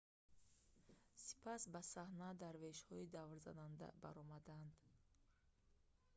[1.23, 4.73] сипас ба саҳна дарвешҳои даврзананда баромаданд